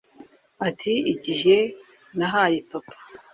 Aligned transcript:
ati"igihe 0.67 1.57
nahaye 2.17 2.57
papa 2.69 2.95